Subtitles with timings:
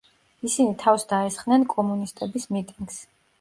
[0.47, 2.99] ისინი თავს დაესხნენ კომუნისტების მიტინგს.